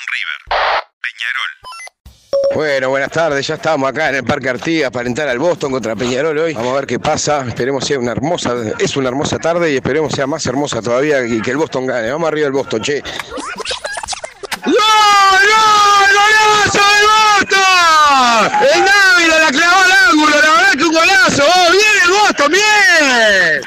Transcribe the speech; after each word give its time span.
Boston 0.00 0.06
River. 0.16 0.38
Peñarol. 1.02 1.50
Bueno, 2.54 2.88
buenas 2.90 3.10
tardes, 3.10 3.46
ya 3.46 3.54
estamos 3.54 3.88
acá 3.88 4.08
en 4.08 4.16
el 4.16 4.24
Parque 4.24 4.48
Artigas 4.48 4.90
para 4.90 5.08
entrar 5.08 5.28
al 5.28 5.38
Boston 5.38 5.70
contra 5.72 5.94
Peñarol 5.94 6.36
hoy. 6.38 6.54
Vamos 6.54 6.72
a 6.72 6.76
ver 6.76 6.86
qué 6.86 6.98
pasa, 6.98 7.44
esperemos 7.46 7.84
sea 7.84 7.98
una 7.98 8.12
hermosa, 8.12 8.54
es 8.78 8.96
una 8.96 9.08
hermosa 9.08 9.38
tarde 9.38 9.72
y 9.72 9.76
esperemos 9.76 10.12
sea 10.12 10.26
más 10.26 10.44
hermosa 10.46 10.80
todavía 10.82 11.24
y 11.26 11.40
que 11.42 11.50
el 11.50 11.58
Boston 11.58 11.86
gane. 11.86 12.10
Vamos 12.10 12.28
arriba 12.28 12.44
del 12.44 12.52
Boston, 12.52 12.82
che. 12.82 13.02
¡Gol, 14.64 14.74
gol, 14.74 16.10
golazo 16.16 16.78
del 16.78 17.06
Boston! 17.06 18.52
El 18.74 18.84
Dávila 18.84 19.38
la 19.38 19.50
clavó 19.50 19.82
al 19.82 19.92
ángulo, 19.92 20.40
la 20.40 20.50
verdad 20.50 20.72
que 20.72 20.84
un 20.84 20.94
golazo. 20.94 21.44
¡Oh, 21.44 21.72
bien 21.72 21.96
el 22.04 22.10
Boston, 22.10 22.52
bien! 22.52 23.60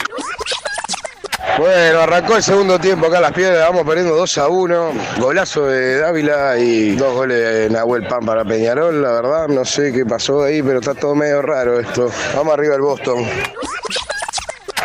Bueno, 1.57 1.99
arrancó 1.99 2.35
el 2.35 2.43
segundo 2.43 2.79
tiempo 2.79 3.07
acá 3.07 3.19
a 3.19 3.21
las 3.21 3.31
piedras, 3.31 3.69
vamos 3.69 3.85
perdiendo 3.85 4.15
2 4.15 4.37
a 4.39 4.47
1. 4.47 4.93
Golazo 5.19 5.67
de 5.67 5.99
Dávila 5.99 6.57
y 6.57 6.95
dos 6.95 7.13
goles 7.13 7.37
de 7.37 7.69
Nahuel 7.69 8.07
Pan 8.07 8.25
para 8.25 8.43
Peñarol, 8.43 9.01
la 9.01 9.11
verdad, 9.11 9.47
no 9.49 9.63
sé 9.63 9.91
qué 9.91 10.05
pasó 10.05 10.43
ahí, 10.43 10.63
pero 10.63 10.79
está 10.79 10.95
todo 10.95 11.13
medio 11.13 11.41
raro 11.41 11.79
esto. 11.79 12.09
Vamos 12.35 12.53
arriba 12.53 12.75
el 12.75 12.81
Boston. 12.81 13.25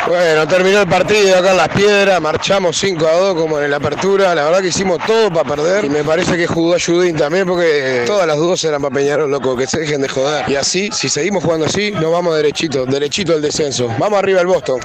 Bueno, 0.09 0.49
terminó 0.49 0.81
el 0.81 0.89
partido 0.89 1.39
acá 1.39 1.51
en 1.51 1.57
las 1.57 1.69
piedras, 1.69 2.21
marchamos 2.21 2.77
5 2.79 3.07
a 3.07 3.13
2 3.13 3.35
como 3.35 3.61
en 3.61 3.71
la 3.71 3.77
apertura, 3.77 4.35
la 4.35 4.45
verdad 4.45 4.61
que 4.61 4.69
hicimos 4.69 4.99
todo 5.07 5.31
para 5.31 5.49
perder 5.49 5.85
y 5.85 5.91
me 5.91 6.03
parece 6.03 6.37
que 6.37 6.47
jugó 6.47 6.75
Ayudín 6.75 7.17
también 7.17 7.47
porque 7.47 8.05
todas 8.07 8.27
las 8.27 8.37
dos 8.37 8.63
eran 8.65 8.81
para 8.81 8.95
Peñarol, 8.95 9.31
loco, 9.31 9.57
que 9.57 9.67
se 9.67 9.81
dejen 9.81 10.01
de 10.03 10.09
joder. 10.09 10.49
Y 10.49 10.57
así, 10.57 10.91
si 10.93 11.09
seguimos 11.09 11.45
jugando 11.45 11.67
así, 11.67 11.93
nos 11.93 12.13
vamos 12.13 12.37
derechito, 12.37 12.85
derechito 12.87 13.33
al 13.33 13.43
descenso. 13.43 13.89
Vamos 13.99 14.19
arriba 14.19 14.41
el 14.41 14.47
Boston. 14.47 14.81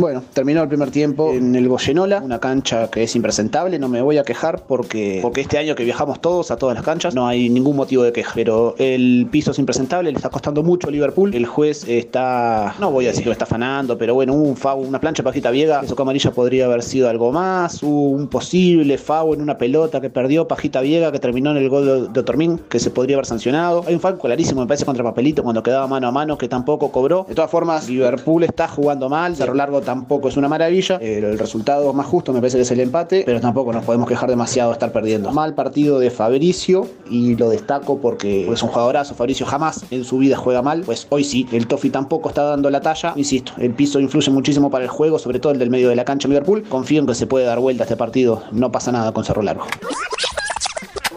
Bueno, 0.00 0.22
terminó 0.32 0.62
el 0.62 0.68
primer 0.68 0.90
tiempo 0.90 1.30
en 1.34 1.54
el 1.54 1.68
Goyenola, 1.68 2.22
una 2.22 2.40
cancha 2.40 2.90
que 2.90 3.02
es 3.02 3.14
impresentable, 3.16 3.78
no 3.78 3.86
me 3.90 4.00
voy 4.00 4.16
a 4.16 4.22
quejar 4.22 4.62
porque, 4.66 5.18
porque 5.20 5.42
este 5.42 5.58
año 5.58 5.74
que 5.74 5.84
viajamos 5.84 6.22
todos 6.22 6.50
a 6.50 6.56
todas 6.56 6.74
las 6.74 6.82
canchas 6.82 7.14
no 7.14 7.28
hay 7.28 7.50
ningún 7.50 7.76
motivo 7.76 8.02
de 8.02 8.10
queja, 8.10 8.32
pero 8.34 8.74
el 8.78 9.28
piso 9.30 9.50
es 9.50 9.58
impresentable, 9.58 10.10
le 10.10 10.16
está 10.16 10.30
costando 10.30 10.62
mucho 10.62 10.88
a 10.88 10.90
Liverpool, 10.90 11.34
el 11.34 11.44
juez 11.44 11.86
está, 11.86 12.74
no 12.80 12.90
voy 12.90 13.04
a 13.04 13.08
decir 13.08 13.24
que 13.24 13.28
lo 13.28 13.32
está 13.32 13.44
afanando, 13.44 13.98
pero 13.98 14.14
bueno, 14.14 14.32
hubo 14.32 14.44
un 14.44 14.56
FAU, 14.56 14.80
una 14.80 15.00
plancha 15.00 15.22
pajita 15.22 15.50
Viega, 15.50 15.82
eso 15.84 15.94
amarilla 16.00 16.30
podría 16.30 16.64
haber 16.64 16.82
sido 16.82 17.10
algo 17.10 17.30
más, 17.30 17.82
hubo 17.82 18.08
un 18.08 18.26
posible 18.28 18.96
FAU 18.96 19.34
en 19.34 19.42
una 19.42 19.58
pelota 19.58 20.00
que 20.00 20.08
perdió 20.08 20.48
Pajita 20.48 20.80
Viega 20.80 21.12
que 21.12 21.18
terminó 21.18 21.50
en 21.50 21.58
el 21.58 21.68
gol 21.68 22.10
de, 22.10 22.20
Otormín, 22.20 22.58
que 22.70 22.78
se 22.78 22.88
podría 22.88 23.16
haber 23.16 23.26
sancionado, 23.26 23.84
hay 23.86 23.92
un 23.92 24.00
FAU 24.00 24.18
clarísimo, 24.18 24.62
me 24.62 24.66
parece 24.66 24.86
contra 24.86 25.04
Papelito 25.04 25.42
cuando 25.42 25.62
quedaba 25.62 25.86
mano 25.86 26.08
a 26.08 26.10
mano 26.10 26.38
que 26.38 26.48
tampoco 26.48 26.90
cobró, 26.90 27.26
de 27.28 27.34
todas 27.34 27.50
formas 27.50 27.86
Liverpool 27.86 28.44
está 28.44 28.66
jugando 28.66 29.10
mal, 29.10 29.36
Cerro 29.36 29.52
Largo 29.52 29.82
tampoco 29.90 30.28
es 30.28 30.36
una 30.36 30.48
maravilla. 30.48 30.98
El, 31.02 31.36
resultado 31.36 31.92
más 31.92 32.06
justo 32.06 32.32
me 32.32 32.38
parece 32.38 32.58
que 32.58 32.62
es 32.62 32.70
el 32.70 32.78
empate, 32.78 33.24
pero 33.26 33.40
tampoco 33.40 33.72
nos 33.72 33.84
podemos 33.84 34.08
quejar 34.08 34.30
demasiado 34.30 34.70
de 34.70 34.74
estar 34.74 34.92
perdiendo. 34.92 35.32
Mal 35.32 35.54
partido 35.54 35.98
de 35.98 36.12
Fabricio 36.12 36.86
y 37.10 37.34
lo 37.34 37.48
destaco 37.48 37.98
porque 37.98 38.48
es 38.48 38.62
un 38.62 38.68
jugadorazo. 38.68 39.16
Fabricio 39.16 39.46
jamás 39.46 39.84
en 39.90 40.04
su 40.04 40.18
vida 40.18 40.36
juega 40.36 40.62
mal, 40.62 40.82
pues 40.82 41.08
hoy 41.10 41.24
sí. 41.24 41.48
El 41.50 41.66
Toffee 41.66 41.90
tampoco 41.90 42.28
está 42.28 42.44
dando 42.44 42.70
la 42.70 42.80
talla. 42.80 43.14
Insisto, 43.16 43.52
el 43.58 43.72
piso 43.72 43.98
influye 43.98 44.30
muchísimo 44.30 44.70
para 44.70 44.84
el 44.84 44.90
juego, 44.90 45.18
sobre 45.18 45.40
todo 45.40 45.52
el 45.52 45.58
del 45.58 45.70
medio 45.70 45.88
de 45.88 45.96
la 45.96 46.04
cancha 46.04 46.28
Liverpool. 46.28 46.62
Confío 46.68 47.00
en 47.00 47.06
que 47.08 47.16
se 47.16 47.26
puede 47.26 47.46
dar 47.46 47.58
vuelta 47.58 47.82
este 47.82 47.96
partido. 47.96 48.44
No 48.52 48.70
pasa 48.70 48.92
nada 48.92 49.10
con 49.10 49.24
Cerro 49.24 49.42
Largo. 49.42 49.66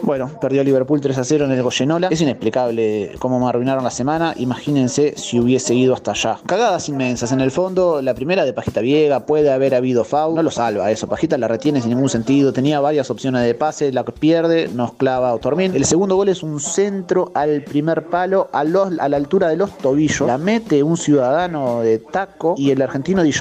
Bueno, 0.04 0.30
perdió 0.38 0.62
Liverpool 0.62 1.00
3 1.00 1.16
a 1.16 1.24
0 1.24 1.46
en 1.46 1.52
el 1.52 1.62
Goyenola. 1.62 2.08
Es 2.10 2.20
inexplicable 2.20 3.12
cómo 3.18 3.40
me 3.40 3.46
arruinaron 3.46 3.82
la 3.82 3.90
semana. 3.90 4.34
Imagínense 4.36 5.14
si 5.16 5.40
hubiese 5.40 5.74
ido 5.74 5.94
hasta 5.94 6.10
allá. 6.10 6.38
Cagadas 6.44 6.90
inmensas. 6.90 7.32
En 7.32 7.40
el 7.40 7.50
fondo, 7.50 8.02
la 8.02 8.14
primera 8.14 8.44
de 8.44 8.52
Pajita 8.52 8.82
Viega, 8.82 9.24
puede 9.24 9.50
haber 9.50 9.74
habido 9.74 10.04
foul. 10.04 10.34
No 10.34 10.42
lo 10.42 10.50
salva 10.50 10.90
eso. 10.90 11.08
Pajita 11.08 11.38
la 11.38 11.48
retiene 11.48 11.80
sin 11.80 11.90
ningún 11.90 12.10
sentido. 12.10 12.52
Tenía 12.52 12.80
varias 12.80 13.10
opciones 13.10 13.44
de 13.44 13.54
pase. 13.54 13.92
La 13.92 14.04
pierde, 14.04 14.68
nos 14.68 14.92
clava 14.92 15.32
Otormín. 15.32 15.74
El 15.74 15.86
segundo 15.86 16.16
gol 16.16 16.28
es 16.28 16.42
un 16.42 16.60
centro 16.60 17.32
al 17.34 17.62
primer 17.62 18.04
palo, 18.04 18.50
a, 18.52 18.60
a 18.60 18.64
la 19.08 19.16
altura 19.16 19.48
de 19.48 19.56
los 19.56 19.78
tobillos. 19.78 20.28
La 20.28 20.36
mete 20.36 20.82
un 20.82 20.98
ciudadano 20.98 21.80
de 21.80 21.98
taco 21.98 22.54
y 22.58 22.70
el 22.70 22.82
argentino 22.82 23.22
Di 23.22 23.32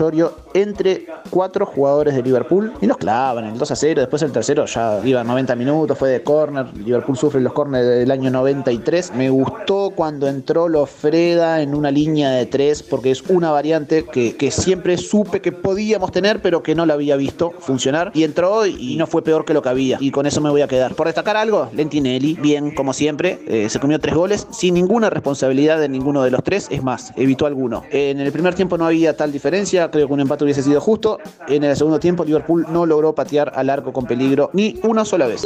entre 0.53 1.07
cuatro 1.29 1.65
jugadores 1.65 2.15
de 2.15 2.21
Liverpool 2.21 2.73
y 2.81 2.87
nos 2.87 2.97
clavan 2.97 3.45
el 3.45 3.57
2 3.57 3.71
a 3.71 3.75
0. 3.75 4.01
Después 4.01 4.21
el 4.21 4.31
tercero 4.31 4.65
ya 4.65 5.01
iba 5.03 5.23
90 5.23 5.55
minutos, 5.55 5.97
fue 5.97 6.09
de 6.09 6.23
corner. 6.23 6.52
Liverpool 6.61 7.17
sufre 7.17 7.41
los 7.41 7.53
corners 7.53 7.87
del 7.87 8.11
año 8.11 8.29
93. 8.29 9.13
Me 9.15 9.29
gustó 9.29 9.91
cuando 9.95 10.27
entró 10.27 10.69
Lofreda 10.69 11.61
en 11.61 11.75
una 11.75 11.91
línea 11.91 12.31
de 12.31 12.45
tres 12.45 12.83
porque 12.83 13.11
es 13.11 13.21
una 13.29 13.51
variante 13.51 14.05
que, 14.05 14.35
que 14.35 14.51
siempre 14.51 14.97
supe 14.97 15.41
que 15.41 15.51
podíamos 15.51 16.11
tener, 16.11 16.41
pero 16.41 16.63
que 16.63 16.75
no 16.75 16.85
la 16.85 16.93
había 16.93 17.15
visto 17.15 17.51
funcionar. 17.59 18.11
Y 18.13 18.23
entró 18.23 18.65
y 18.65 18.95
no 18.97 19.07
fue 19.07 19.23
peor 19.23 19.45
que 19.45 19.53
lo 19.53 19.61
que 19.61 19.69
había. 19.69 19.97
Y 19.99 20.11
con 20.11 20.25
eso 20.25 20.41
me 20.41 20.49
voy 20.49 20.61
a 20.61 20.67
quedar. 20.67 20.95
Por 20.95 21.07
destacar 21.07 21.37
algo, 21.37 21.69
Lentinelli, 21.73 22.35
bien 22.35 22.75
como 22.75 22.93
siempre, 22.93 23.39
eh, 23.47 23.69
se 23.69 23.79
comió 23.79 23.99
tres 23.99 24.15
goles 24.15 24.47
sin 24.51 24.73
ninguna 24.73 25.09
responsabilidad 25.09 25.79
de 25.79 25.89
ninguno 25.89 26.23
de 26.23 26.31
los 26.31 26.43
tres. 26.43 26.67
Es 26.69 26.83
más, 26.83 27.13
evitó 27.15 27.45
alguno. 27.45 27.83
En 27.91 28.19
el 28.19 28.31
primer 28.31 28.53
tiempo 28.55 28.77
no 28.77 28.85
había 28.85 29.15
tal 29.15 29.31
diferencia. 29.31 29.89
Creo 29.89 30.07
que 30.07 30.13
un 30.13 30.19
empate 30.19 30.43
hubiese 30.43 30.63
sido 30.63 30.81
justo. 30.81 31.19
En 31.47 31.63
el 31.63 31.75
segundo 31.75 31.99
tiempo, 31.99 32.23
Liverpool 32.23 32.65
no 32.69 32.85
logró 32.85 33.15
patear 33.15 33.51
al 33.55 33.69
arco 33.69 33.93
con 33.93 34.05
peligro 34.05 34.49
ni 34.53 34.79
una 34.83 35.05
sola 35.05 35.27
vez. 35.27 35.45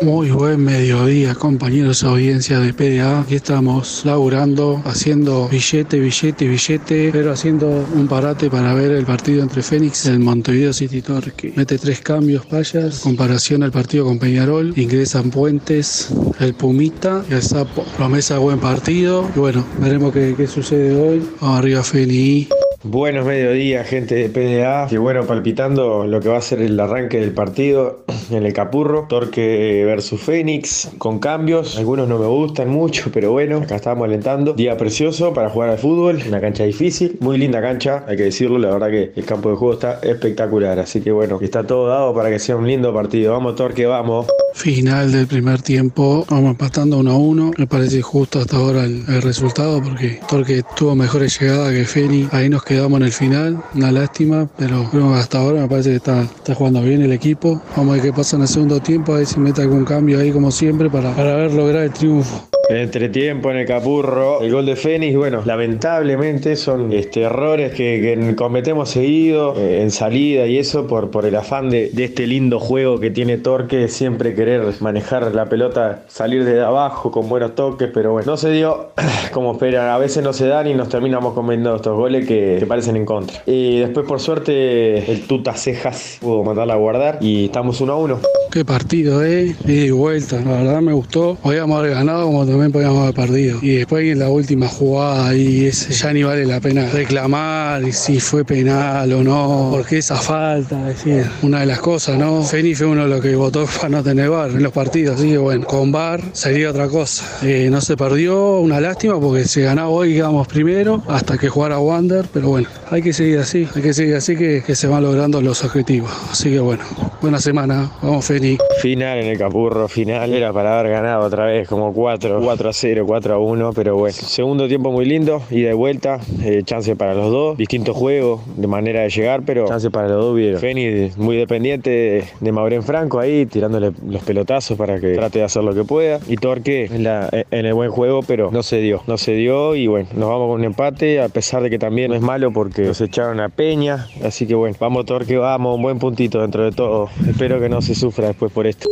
Muy 0.00 0.30
buen 0.30 0.62
mediodía, 0.62 1.34
compañeros 1.34 2.04
audiencia 2.04 2.60
de 2.60 2.72
PDA. 2.72 3.22
Aquí 3.22 3.34
estamos 3.34 4.02
laburando, 4.04 4.80
haciendo 4.84 5.48
billete, 5.48 5.98
billete, 5.98 6.46
billete, 6.46 7.10
pero 7.12 7.32
haciendo 7.32 7.66
un 7.66 8.06
parate 8.06 8.48
para 8.48 8.74
ver 8.74 8.92
el 8.92 9.04
partido 9.04 9.42
entre 9.42 9.60
Fénix 9.60 10.06
y 10.06 10.10
el 10.10 10.20
Montevideo 10.20 10.72
City 10.72 11.02
Torque. 11.02 11.52
Mete 11.56 11.78
tres 11.78 12.00
cambios, 12.00 12.46
payas, 12.46 13.00
comparación 13.00 13.64
al 13.64 13.72
partido 13.72 14.04
con 14.04 14.20
Peñarol. 14.20 14.72
Ingresan 14.76 15.30
Puentes, 15.30 16.10
el 16.38 16.54
Pumita 16.54 17.24
y 17.28 17.34
el 17.34 17.42
Sapo. 17.42 17.84
Promesa 17.96 18.38
buen 18.38 18.60
partido. 18.60 19.28
Y 19.34 19.40
bueno, 19.40 19.66
veremos 19.80 20.12
qué, 20.12 20.34
qué 20.36 20.46
sucede 20.46 20.94
hoy. 20.94 21.28
Arriba, 21.40 21.82
Fénix. 21.82 22.57
Buenos 22.90 23.26
mediodías, 23.26 23.86
gente 23.86 24.14
de 24.14 24.30
PDA. 24.30 24.86
Que 24.88 24.96
bueno, 24.96 25.26
palpitando 25.26 26.06
lo 26.06 26.20
que 26.20 26.30
va 26.30 26.38
a 26.38 26.40
ser 26.40 26.62
el 26.62 26.80
arranque 26.80 27.20
del 27.20 27.32
partido 27.32 28.02
en 28.30 28.46
el 28.46 28.54
Capurro. 28.54 29.04
Torque 29.10 29.82
versus 29.84 30.22
Fénix, 30.22 30.92
con 30.96 31.18
cambios. 31.18 31.76
Algunos 31.76 32.08
no 32.08 32.18
me 32.18 32.24
gustan 32.24 32.70
mucho, 32.70 33.10
pero 33.12 33.30
bueno, 33.30 33.58
acá 33.58 33.76
estamos 33.76 34.06
alentando. 34.06 34.54
Día 34.54 34.78
precioso 34.78 35.34
para 35.34 35.50
jugar 35.50 35.68
al 35.68 35.76
fútbol. 35.76 36.22
Una 36.26 36.40
cancha 36.40 36.64
difícil, 36.64 37.18
muy 37.20 37.36
linda 37.36 37.60
cancha, 37.60 38.06
hay 38.08 38.16
que 38.16 38.22
decirlo. 38.22 38.58
La 38.58 38.70
verdad 38.70 38.88
que 38.88 39.12
el 39.14 39.24
campo 39.26 39.50
de 39.50 39.56
juego 39.56 39.74
está 39.74 40.00
espectacular. 40.02 40.78
Así 40.78 41.02
que 41.02 41.12
bueno, 41.12 41.38
está 41.42 41.64
todo 41.64 41.88
dado 41.88 42.14
para 42.14 42.30
que 42.30 42.38
sea 42.38 42.56
un 42.56 42.66
lindo 42.66 42.94
partido. 42.94 43.34
Vamos, 43.34 43.54
Torque, 43.54 43.84
vamos. 43.84 44.28
Final 44.54 45.12
del 45.12 45.26
primer 45.26 45.60
tiempo, 45.60 46.24
vamos 46.30 46.52
empatando 46.52 46.96
1 47.00 47.10
a 47.10 47.16
1. 47.18 47.50
Me 47.58 47.66
parece 47.66 48.00
justo 48.00 48.38
hasta 48.38 48.56
ahora 48.56 48.84
el, 48.84 49.04
el 49.08 49.20
resultado 49.20 49.82
porque 49.82 50.20
Torque 50.26 50.62
tuvo 50.74 50.96
mejores 50.96 51.38
llegadas 51.38 51.74
que 51.74 51.84
Fénix. 51.84 52.32
Ahí 52.32 52.48
nos 52.48 52.64
quedamos 52.78 53.00
en 53.00 53.06
el 53.06 53.12
final, 53.12 53.64
una 53.74 53.90
lástima, 53.90 54.48
pero 54.56 54.88
creo 54.88 55.12
que 55.12 55.18
hasta 55.18 55.38
ahora 55.38 55.62
me 55.62 55.68
parece 55.68 55.90
que 55.90 55.96
está, 55.96 56.22
está 56.22 56.54
jugando 56.54 56.80
bien 56.80 57.02
el 57.02 57.10
equipo. 57.10 57.60
Vamos 57.76 57.90
a 57.90 57.94
ver 57.94 58.02
qué 58.02 58.12
pasa 58.12 58.36
en 58.36 58.42
el 58.42 58.48
segundo 58.48 58.78
tiempo, 58.78 59.14
a 59.14 59.16
ver 59.16 59.26
si 59.26 59.40
mete 59.40 59.62
algún 59.62 59.84
cambio 59.84 60.20
ahí 60.20 60.30
como 60.30 60.52
siempre 60.52 60.88
para, 60.88 61.12
para 61.16 61.34
ver 61.34 61.52
lograr 61.54 61.82
el 61.82 61.92
triunfo. 61.92 62.48
Entretiempo 62.68 63.50
en 63.50 63.56
el 63.56 63.66
Capurro, 63.66 64.42
el 64.42 64.52
gol 64.52 64.66
de 64.66 64.76
Fénix, 64.76 65.16
bueno, 65.16 65.42
lamentablemente 65.46 66.54
son 66.54 66.92
este, 66.92 67.22
errores 67.22 67.72
que, 67.72 68.00
que 68.00 68.36
cometemos 68.36 68.90
seguido 68.90 69.54
eh, 69.56 69.80
en 69.80 69.90
salida 69.90 70.46
y 70.46 70.58
eso 70.58 70.86
por, 70.86 71.10
por 71.10 71.24
el 71.24 71.34
afán 71.36 71.70
de, 71.70 71.88
de 71.88 72.04
este 72.04 72.26
lindo 72.26 72.60
juego 72.60 73.00
que 73.00 73.10
tiene 73.10 73.38
Torque, 73.38 73.88
siempre 73.88 74.34
querer 74.34 74.62
manejar 74.80 75.34
la 75.34 75.46
pelota, 75.48 76.02
salir 76.08 76.44
de 76.44 76.60
abajo 76.60 77.10
con 77.10 77.30
buenos 77.30 77.54
toques, 77.54 77.88
pero 77.92 78.12
bueno, 78.12 78.32
no 78.32 78.36
se 78.36 78.52
dio 78.52 78.90
como 79.32 79.52
esperan, 79.52 79.88
a 79.88 79.96
veces 79.96 80.22
no 80.22 80.34
se 80.34 80.46
dan 80.46 80.66
y 80.66 80.74
nos 80.74 80.90
terminamos 80.90 81.32
comiendo 81.32 81.74
estos 81.74 81.96
goles 81.96 82.28
que, 82.28 82.56
que 82.58 82.66
parecen 82.66 82.96
en 82.96 83.06
contra. 83.06 83.42
Y 83.46 83.78
después 83.78 84.06
por 84.06 84.20
suerte 84.20 85.10
el 85.10 85.26
Tuta 85.26 85.54
Cejas 85.54 86.18
pudo 86.20 86.44
mandarla 86.44 86.74
a 86.74 86.78
guardar 86.78 87.18
y 87.22 87.46
estamos 87.46 87.80
uno 87.80 87.94
a 87.94 87.96
uno. 87.96 88.18
Qué 88.50 88.64
partido, 88.64 89.22
eh, 89.24 89.54
y 89.66 89.90
vuelta, 89.90 90.40
la 90.40 90.62
verdad 90.62 90.80
me 90.80 90.94
gustó. 90.94 91.36
Podíamos 91.42 91.78
haber 91.78 91.92
ganado 91.92 92.24
como 92.24 92.46
también 92.58 92.72
podíamos 92.72 93.02
haber 93.02 93.14
perdido. 93.14 93.58
Y 93.62 93.76
después 93.76 94.04
en 94.04 94.18
la 94.18 94.28
última 94.30 94.66
jugada 94.66 95.28
ahí 95.28 95.66
ese, 95.66 95.92
ya 95.92 96.12
ni 96.12 96.24
vale 96.24 96.44
la 96.44 96.60
pena 96.60 96.88
reclamar 96.90 97.92
si 97.92 98.18
fue 98.18 98.44
penal 98.44 99.12
o 99.12 99.22
no, 99.22 99.68
porque 99.70 99.98
esa 99.98 100.16
falta, 100.16 100.90
es 100.90 101.04
una 101.42 101.60
de 101.60 101.66
las 101.66 101.78
cosas, 101.78 102.18
¿no? 102.18 102.42
Fénix 102.42 102.78
fue 102.78 102.88
uno 102.88 103.04
de 103.04 103.08
los 103.08 103.20
que 103.20 103.36
votó 103.36 103.66
para 103.66 103.88
no 103.88 104.02
tener 104.02 104.28
bar 104.28 104.50
en 104.50 104.62
los 104.62 104.72
partidos, 104.72 105.18
así 105.18 105.30
que 105.30 105.38
bueno, 105.38 105.66
con 105.66 105.92
bar 105.92 106.20
sería 106.32 106.70
otra 106.70 106.88
cosa. 106.88 107.24
Eh, 107.42 107.68
no 107.70 107.80
se 107.80 107.96
perdió, 107.96 108.58
una 108.58 108.80
lástima 108.80 109.20
porque 109.20 109.44
se 109.44 109.62
ganaba 109.62 109.88
hoy, 109.88 110.14
quedamos 110.14 110.48
primero, 110.48 111.02
hasta 111.06 111.38
que 111.38 111.48
jugara 111.48 111.78
Wander, 111.78 112.26
pero 112.32 112.48
bueno, 112.48 112.68
hay 112.90 113.02
que 113.02 113.12
seguir 113.12 113.38
así, 113.38 113.68
hay 113.72 113.82
que 113.82 113.94
seguir 113.94 114.16
así 114.16 114.34
que, 114.34 114.64
que 114.66 114.74
se 114.74 114.88
van 114.88 115.04
logrando 115.04 115.40
los 115.40 115.62
objetivos. 115.62 116.10
Así 116.32 116.50
que 116.50 116.58
bueno, 116.58 116.82
buena 117.20 117.38
semana, 117.38 117.90
vamos. 118.02 118.24
Feni. 118.24 118.58
Final 118.82 119.18
en 119.18 119.26
el 119.26 119.38
Capurro, 119.38 119.88
final. 119.88 120.32
Era 120.32 120.52
para 120.52 120.78
haber 120.78 120.92
ganado 120.92 121.24
otra 121.24 121.46
vez, 121.46 121.68
como 121.68 121.92
4, 121.92 122.40
4 122.48 122.70
a 122.70 122.72
0, 122.72 123.04
4 123.06 123.34
a 123.34 123.38
1, 123.38 123.72
pero 123.74 123.96
bueno. 123.96 124.14
Segundo 124.18 124.68
tiempo 124.68 124.90
muy 124.90 125.04
lindo, 125.04 125.42
ida 125.50 125.68
y 125.68 125.74
vuelta, 125.74 126.18
eh, 126.42 126.62
chance 126.64 126.96
para 126.96 127.12
los 127.12 127.30
dos. 127.30 127.58
Distintos 127.58 127.94
juegos, 127.94 128.40
de 128.56 128.66
manera 128.66 129.02
de 129.02 129.10
llegar, 129.10 129.42
pero 129.44 129.66
chance 129.68 129.90
para 129.90 130.08
los 130.08 130.24
dos 130.24 130.34
vieron. 130.34 130.58
Feni 130.58 131.10
muy 131.18 131.36
dependiente 131.36 131.90
de, 131.90 132.24
de 132.40 132.52
Maurén 132.52 132.82
Franco 132.82 133.20
ahí, 133.20 133.44
tirándole 133.44 133.92
los 134.08 134.22
pelotazos 134.22 134.78
para 134.78 134.98
que 134.98 135.12
trate 135.12 135.40
de 135.40 135.44
hacer 135.44 135.62
lo 135.62 135.74
que 135.74 135.84
pueda. 135.84 136.20
Y 136.26 136.36
Torque 136.36 136.86
en, 136.86 137.04
la- 137.04 137.28
en 137.50 137.66
el 137.66 137.74
buen 137.74 137.90
juego, 137.90 138.20
pero 138.26 138.50
no 138.50 138.62
se 138.62 138.78
dio. 138.78 139.02
No 139.06 139.18
se 139.18 139.32
dio 139.32 139.74
y 139.76 139.86
bueno, 139.86 140.08
nos 140.14 140.30
vamos 140.30 140.48
con 140.48 140.60
un 140.60 140.64
empate, 140.64 141.20
a 141.20 141.28
pesar 141.28 141.62
de 141.62 141.68
que 141.68 141.78
también 141.78 142.08
no 142.12 142.16
es 142.16 142.22
malo 142.22 142.50
porque 142.50 142.80
nos 142.82 142.98
echaron 143.02 143.40
a 143.40 143.50
Peña. 143.50 144.06
Así 144.24 144.46
que 144.46 144.54
bueno, 144.54 144.74
vamos 144.80 145.04
Torque, 145.04 145.36
vamos, 145.36 145.76
un 145.76 145.82
buen 145.82 145.98
puntito 145.98 146.40
dentro 146.40 146.64
de 146.64 146.72
todo. 146.72 147.10
Espero 147.28 147.60
que 147.60 147.68
no 147.68 147.82
se 147.82 147.94
sufra 147.94 148.28
después 148.28 148.50
por 148.52 148.66
esto. 148.66 148.88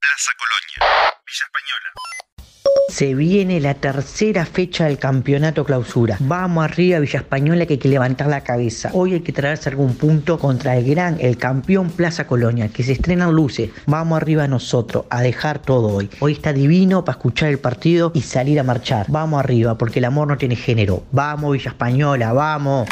Plaza 0.00 0.32
Colonia, 0.38 1.05
Villa 1.36 1.44
Española. 1.44 1.92
Se 2.88 3.14
viene 3.14 3.60
la 3.60 3.74
tercera 3.74 4.46
fecha 4.46 4.86
del 4.86 4.96
campeonato 4.96 5.64
clausura. 5.64 6.16
Vamos 6.20 6.64
arriba 6.64 6.98
Villa 6.98 7.18
Española 7.18 7.66
que 7.66 7.74
hay 7.74 7.78
que 7.78 7.88
levantar 7.88 8.28
la 8.28 8.42
cabeza. 8.42 8.90
Hoy 8.94 9.14
hay 9.14 9.20
que 9.20 9.32
traerse 9.32 9.68
algún 9.68 9.96
punto 9.96 10.38
contra 10.38 10.76
el 10.76 10.88
gran, 10.88 11.18
el 11.20 11.36
campeón 11.36 11.90
Plaza 11.90 12.26
Colonia, 12.26 12.68
que 12.68 12.82
se 12.82 12.92
estrenan 12.92 13.34
luces. 13.34 13.70
Vamos 13.86 14.16
arriba 14.16 14.48
nosotros 14.48 15.04
a 15.10 15.20
dejar 15.20 15.58
todo 15.58 15.88
hoy. 15.88 16.08
Hoy 16.20 16.32
está 16.32 16.54
divino 16.54 17.04
para 17.04 17.18
escuchar 17.18 17.50
el 17.50 17.58
partido 17.58 18.12
y 18.14 18.22
salir 18.22 18.58
a 18.58 18.62
marchar. 18.62 19.06
Vamos 19.08 19.40
arriba 19.40 19.76
porque 19.76 19.98
el 19.98 20.06
amor 20.06 20.28
no 20.28 20.38
tiene 20.38 20.56
género. 20.56 21.04
Vamos 21.12 21.52
Villa 21.52 21.70
Española, 21.70 22.32
vamos. 22.32 22.88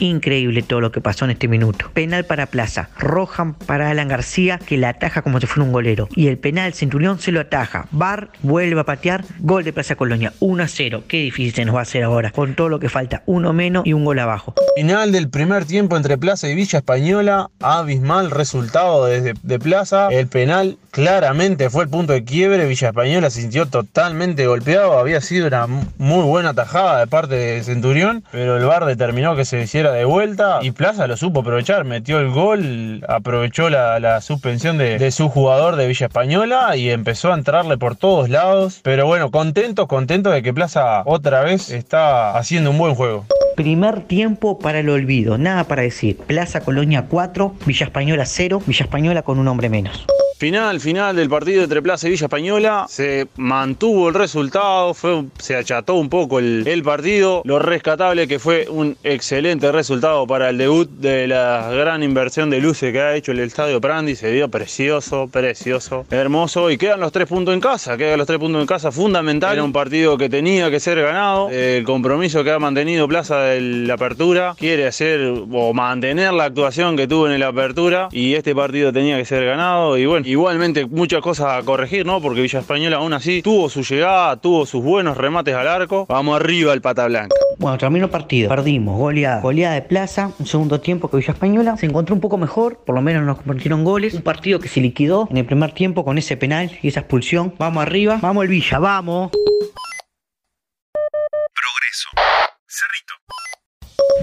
Increíble 0.00 0.62
todo 0.62 0.80
lo 0.80 0.92
que 0.92 1.00
pasó 1.00 1.24
en 1.24 1.32
este 1.32 1.48
minuto. 1.48 1.90
Penal 1.92 2.24
para 2.24 2.46
Plaza. 2.46 2.88
Rojan 2.98 3.54
para 3.54 3.90
Alan 3.90 4.08
García, 4.08 4.58
que 4.64 4.76
la 4.76 4.90
ataja 4.90 5.22
como 5.22 5.40
si 5.40 5.46
fuera 5.46 5.64
un 5.66 5.72
golero. 5.72 6.08
Y 6.14 6.28
el 6.28 6.38
penal 6.38 6.72
Centurión 6.74 7.18
se 7.18 7.32
lo 7.32 7.40
ataja. 7.40 7.86
Bar 7.90 8.30
vuelve 8.42 8.80
a 8.80 8.84
patear. 8.84 9.24
Gol 9.40 9.64
de 9.64 9.72
Plaza 9.72 9.96
Colonia. 9.96 10.32
1 10.40 10.62
a 10.62 10.68
0. 10.68 11.02
Qué 11.08 11.18
difícil 11.18 11.54
se 11.54 11.64
nos 11.64 11.74
va 11.74 11.80
a 11.80 11.82
hacer 11.82 12.02
ahora. 12.04 12.30
Con 12.30 12.54
todo 12.54 12.68
lo 12.68 12.78
que 12.78 12.88
falta. 12.88 13.22
Uno 13.26 13.52
menos 13.52 13.86
y 13.86 13.92
un 13.92 14.04
gol 14.04 14.18
abajo. 14.18 14.54
Final 14.76 15.12
del 15.12 15.28
primer 15.28 15.64
tiempo 15.64 15.96
entre 15.96 16.16
Plaza 16.18 16.48
y 16.48 16.54
Villa 16.54 16.78
Española. 16.78 17.50
Abismal 17.60 18.30
resultado 18.30 19.06
desde 19.06 19.34
de 19.42 19.58
Plaza. 19.58 20.08
El 20.10 20.28
penal 20.28 20.78
claramente 20.92 21.70
fue 21.70 21.84
el 21.84 21.90
punto 21.90 22.12
de 22.12 22.24
quiebre. 22.24 22.66
Villa 22.66 22.88
Española 22.88 23.30
se 23.30 23.40
sintió 23.40 23.66
totalmente 23.66 24.46
golpeado. 24.46 24.98
Había 24.98 25.20
sido 25.20 25.46
una 25.48 25.66
mu- 25.66 25.84
muy 25.98 26.22
buena 26.24 26.54
tajada 26.54 27.00
de 27.00 27.06
parte 27.06 27.34
de 27.34 27.62
Centurión. 27.62 28.22
Pero 28.30 28.56
el 28.56 28.64
VAR 28.64 28.84
determinó 28.84 29.34
que 29.36 29.44
se 29.44 29.60
hiciera 29.62 29.87
de 29.92 30.04
vuelta. 30.04 30.58
Y 30.62 30.70
Plaza 30.70 31.06
lo 31.06 31.16
supo 31.16 31.40
aprovechar. 31.40 31.84
Metió 31.84 32.18
el 32.18 32.30
gol. 32.30 33.04
Aprovechó 33.08 33.70
la, 33.70 34.00
la 34.00 34.20
suspensión 34.20 34.78
de, 34.78 34.98
de 34.98 35.10
su 35.10 35.28
jugador 35.28 35.76
de 35.76 35.86
Villa 35.86 36.06
Española. 36.06 36.76
Y 36.76 36.90
empezó 36.90 37.32
a 37.32 37.34
entrarle 37.34 37.78
por 37.78 37.96
todos 37.96 38.28
lados. 38.28 38.80
Pero 38.82 39.06
bueno, 39.06 39.30
contento, 39.30 39.88
contento 39.88 40.30
de 40.30 40.42
que 40.42 40.52
Plaza 40.52 41.02
otra 41.06 41.42
vez 41.42 41.70
está 41.70 42.36
haciendo 42.36 42.70
un 42.70 42.78
buen 42.78 42.94
juego. 42.94 43.24
Primer 43.56 44.02
tiempo 44.02 44.58
para 44.58 44.78
el 44.78 44.88
olvido. 44.88 45.36
Nada 45.36 45.64
para 45.64 45.82
decir. 45.82 46.16
Plaza 46.16 46.60
Colonia 46.60 47.06
4. 47.08 47.54
Villa 47.66 47.86
Española 47.86 48.24
0. 48.24 48.62
Villa 48.66 48.84
Española 48.84 49.22
con 49.22 49.38
un 49.38 49.48
hombre 49.48 49.68
menos. 49.68 50.06
Final, 50.38 50.78
final 50.78 51.16
del 51.16 51.28
partido 51.28 51.64
entre 51.64 51.82
Plaza 51.82 52.06
y 52.06 52.12
Villa 52.12 52.26
Española. 52.26 52.86
Se 52.88 53.26
mantuvo 53.38 54.08
el 54.08 54.14
resultado, 54.14 54.94
fue, 54.94 55.24
se 55.40 55.56
acható 55.56 55.94
un 55.94 56.08
poco 56.08 56.38
el, 56.38 56.62
el 56.64 56.84
partido. 56.84 57.42
Lo 57.44 57.58
rescatable 57.58 58.28
que 58.28 58.38
fue 58.38 58.68
un 58.70 58.96
excelente 59.02 59.72
resultado 59.72 60.28
para 60.28 60.50
el 60.50 60.58
debut 60.58 60.88
de 60.88 61.26
la 61.26 61.68
gran 61.72 62.04
inversión 62.04 62.50
de 62.50 62.60
luces 62.60 62.92
que 62.92 63.00
ha 63.00 63.16
hecho 63.16 63.32
el 63.32 63.40
Estadio 63.40 63.80
Prandi. 63.80 64.14
Se 64.14 64.30
dio 64.30 64.48
precioso, 64.48 65.26
precioso, 65.26 66.06
hermoso. 66.08 66.70
Y 66.70 66.78
quedan 66.78 67.00
los 67.00 67.10
tres 67.10 67.26
puntos 67.26 67.52
en 67.52 67.60
casa, 67.60 67.96
quedan 67.96 68.18
los 68.18 68.28
tres 68.28 68.38
puntos 68.38 68.60
en 68.60 68.68
casa, 68.68 68.92
fundamental. 68.92 69.54
Era 69.54 69.64
un 69.64 69.72
partido 69.72 70.16
que 70.16 70.28
tenía 70.28 70.70
que 70.70 70.78
ser 70.78 71.02
ganado. 71.02 71.50
El 71.50 71.82
compromiso 71.82 72.44
que 72.44 72.52
ha 72.52 72.60
mantenido 72.60 73.08
Plaza 73.08 73.40
de 73.40 73.60
la 73.60 73.94
apertura 73.94 74.54
quiere 74.56 74.86
hacer 74.86 75.20
o 75.50 75.74
mantener 75.74 76.32
la 76.32 76.44
actuación 76.44 76.96
que 76.96 77.08
tuvo 77.08 77.28
en 77.28 77.40
la 77.40 77.48
apertura. 77.48 78.08
Y 78.12 78.34
este 78.34 78.54
partido 78.54 78.92
tenía 78.92 79.16
que 79.18 79.24
ser 79.24 79.44
ganado. 79.44 79.98
Y 79.98 80.06
bueno, 80.06 80.27
igualmente 80.28 80.86
muchas 80.86 81.20
cosas 81.22 81.58
a 81.58 81.62
corregir, 81.64 82.04
¿no? 82.04 82.20
Porque 82.20 82.42
Villa 82.42 82.60
Española 82.60 82.98
aún 82.98 83.12
así 83.14 83.42
tuvo 83.42 83.68
su 83.68 83.82
llegada, 83.82 84.36
tuvo 84.36 84.66
sus 84.66 84.82
buenos 84.82 85.16
remates 85.16 85.54
al 85.54 85.66
arco. 85.66 86.06
Vamos 86.08 86.38
arriba 86.38 86.72
el 86.74 86.82
pata 86.82 87.06
blanca. 87.06 87.34
Bueno, 87.58 87.78
terminó 87.78 88.08
partido. 88.08 88.48
Perdimos. 88.48 88.98
Goleada. 88.98 89.40
Goleada 89.40 89.74
de 89.74 89.82
Plaza. 89.82 90.30
Un 90.38 90.46
segundo 90.46 90.80
tiempo 90.80 91.10
que 91.10 91.16
Villa 91.16 91.32
Española 91.32 91.76
se 91.76 91.86
encontró 91.86 92.14
un 92.14 92.20
poco 92.20 92.36
mejor. 92.36 92.78
Por 92.84 92.94
lo 92.94 93.02
menos 93.02 93.24
nos 93.24 93.38
convirtieron 93.38 93.84
goles. 93.84 94.14
Un 94.14 94.22
partido 94.22 94.60
que 94.60 94.68
se 94.68 94.80
liquidó 94.80 95.26
en 95.30 95.38
el 95.38 95.46
primer 95.46 95.72
tiempo 95.72 96.04
con 96.04 96.18
ese 96.18 96.36
penal 96.36 96.70
y 96.82 96.88
esa 96.88 97.00
expulsión. 97.00 97.54
Vamos 97.58 97.82
arriba. 97.82 98.18
Vamos 98.22 98.44
el 98.44 98.50
Villa. 98.50 98.78
Vamos. 98.78 99.30